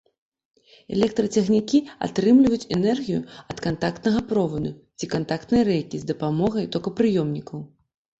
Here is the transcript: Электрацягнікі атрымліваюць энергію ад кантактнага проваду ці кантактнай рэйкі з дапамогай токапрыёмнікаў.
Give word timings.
Электрацягнікі 0.93 1.79
атрымліваюць 2.07 2.69
энергію 2.77 3.19
ад 3.55 3.61
кантактнага 3.65 4.23
проваду 4.31 4.71
ці 4.97 5.05
кантактнай 5.13 5.63
рэйкі 5.69 5.97
з 6.05 6.09
дапамогай 6.13 6.65
токапрыёмнікаў. 6.77 7.59